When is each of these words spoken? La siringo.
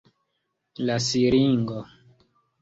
La 0.89 0.95
siringo. 1.09 1.77